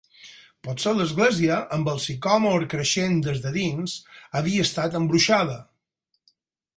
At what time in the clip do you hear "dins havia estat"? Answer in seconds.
3.57-4.97